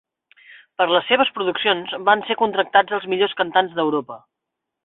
Per 0.81 0.87
les 0.91 1.05
seves 1.09 1.29
produccions 1.35 1.93
van 2.09 2.25
ser 2.31 2.39
contractats 2.41 2.99
els 2.99 3.09
millors 3.15 3.39
cantants 3.43 3.77
d'Europa. 3.81 4.19